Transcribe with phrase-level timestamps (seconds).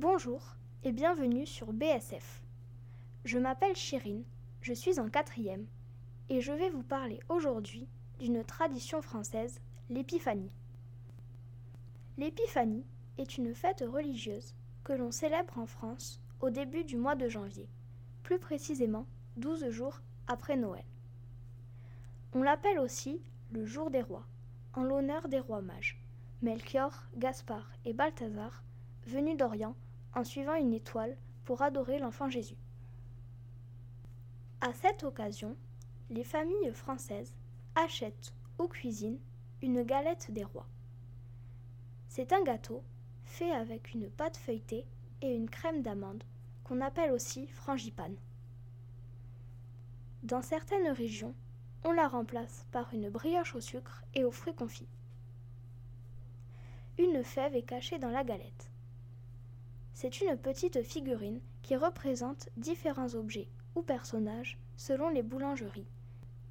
[0.00, 0.54] Bonjour
[0.84, 2.44] et bienvenue sur BSF.
[3.24, 4.22] Je m'appelle Chirine,
[4.60, 5.66] je suis en quatrième
[6.28, 7.88] et je vais vous parler aujourd'hui
[8.20, 10.52] d'une tradition française, l'épiphanie.
[12.16, 12.86] L'épiphanie
[13.18, 17.68] est une fête religieuse que l'on célèbre en France au début du mois de janvier,
[18.22, 20.84] plus précisément 12 jours après Noël.
[22.34, 23.20] On l'appelle aussi
[23.50, 24.28] le jour des rois,
[24.74, 26.00] en l'honneur des rois mages,
[26.40, 28.62] Melchior, Gaspard et Balthazar,
[29.04, 29.74] venus d'Orient
[30.18, 32.56] en suivant une étoile pour adorer l'enfant Jésus.
[34.60, 35.56] À cette occasion,
[36.10, 37.36] les familles françaises
[37.76, 39.20] achètent ou cuisinent
[39.62, 40.66] une galette des rois.
[42.08, 42.82] C'est un gâteau
[43.26, 44.86] fait avec une pâte feuilletée
[45.22, 46.24] et une crème d'amande
[46.64, 48.16] qu'on appelle aussi frangipane.
[50.24, 51.34] Dans certaines régions,
[51.84, 54.88] on la remplace par une brioche au sucre et aux fruits confits.
[56.98, 58.72] Une fève est cachée dans la galette.
[60.00, 65.90] C'est une petite figurine qui représente différents objets ou personnages selon les boulangeries,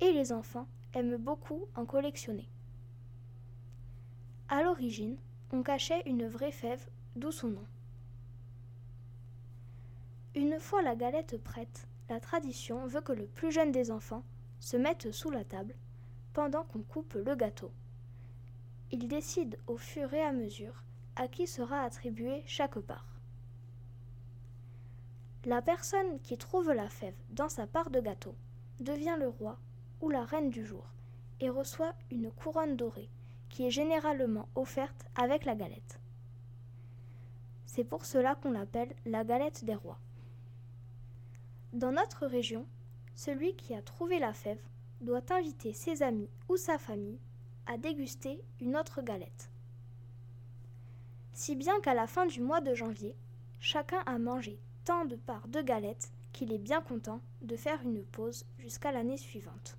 [0.00, 2.48] et les enfants aiment beaucoup en collectionner.
[4.48, 5.16] À l'origine,
[5.52, 7.64] on cachait une vraie fève, d'où son nom.
[10.34, 14.24] Une fois la galette prête, la tradition veut que le plus jeune des enfants
[14.58, 15.76] se mette sous la table
[16.32, 17.70] pendant qu'on coupe le gâteau.
[18.90, 20.82] Il décide au fur et à mesure
[21.14, 23.15] à qui sera attribué chaque part.
[25.46, 28.34] La personne qui trouve la fève dans sa part de gâteau
[28.80, 29.60] devient le roi
[30.00, 30.92] ou la reine du jour
[31.38, 33.08] et reçoit une couronne dorée
[33.48, 36.00] qui est généralement offerte avec la galette.
[37.64, 40.00] C'est pour cela qu'on l'appelle la galette des rois.
[41.72, 42.66] Dans notre région,
[43.14, 44.64] celui qui a trouvé la fève
[45.00, 47.20] doit inviter ses amis ou sa famille
[47.66, 49.48] à déguster une autre galette.
[51.34, 53.14] Si bien qu'à la fin du mois de janvier,
[53.60, 58.04] chacun a mangé tant de parts de galettes qu'il est bien content de faire une
[58.04, 59.76] pause jusqu'à l'année suivante.